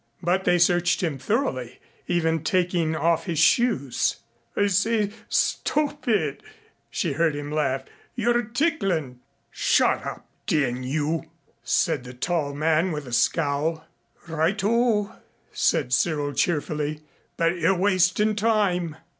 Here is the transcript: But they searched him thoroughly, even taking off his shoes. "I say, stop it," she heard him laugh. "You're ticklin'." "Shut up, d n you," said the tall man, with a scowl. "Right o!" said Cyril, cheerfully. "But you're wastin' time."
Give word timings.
But 0.23 0.45
they 0.45 0.57
searched 0.57 1.03
him 1.03 1.19
thoroughly, 1.19 1.79
even 2.07 2.43
taking 2.43 2.95
off 2.95 3.25
his 3.27 3.37
shoes. 3.37 4.15
"I 4.57 4.65
say, 4.65 5.11
stop 5.29 6.07
it," 6.07 6.41
she 6.89 7.13
heard 7.13 7.35
him 7.35 7.51
laugh. 7.51 7.83
"You're 8.15 8.41
ticklin'." 8.41 9.19
"Shut 9.51 10.03
up, 10.03 10.27
d 10.47 10.65
n 10.65 10.81
you," 10.81 11.29
said 11.61 12.03
the 12.03 12.15
tall 12.15 12.55
man, 12.55 12.91
with 12.91 13.05
a 13.05 13.13
scowl. 13.13 13.85
"Right 14.27 14.59
o!" 14.63 15.17
said 15.53 15.93
Cyril, 15.93 16.33
cheerfully. 16.33 17.01
"But 17.37 17.59
you're 17.59 17.77
wastin' 17.77 18.35
time." 18.35 18.95